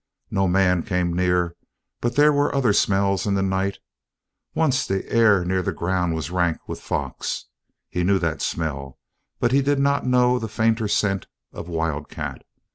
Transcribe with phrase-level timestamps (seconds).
[0.31, 1.55] No man came near
[2.01, 3.77] but there were other smells in the night.
[4.55, 7.45] Once the air near the ground was rank with fox.
[7.87, 8.97] He knew that smell,
[9.39, 12.41] but he did not know the fainter scent of wildcat.